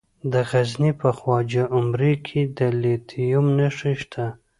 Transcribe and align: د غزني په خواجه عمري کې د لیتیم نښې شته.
د 0.31 0.33
غزني 0.49 0.91
په 1.01 1.09
خواجه 1.17 1.63
عمري 1.75 2.13
کې 2.27 2.41
د 2.57 2.59
لیتیم 2.81 3.45
نښې 3.57 3.93
شته. 4.01 4.25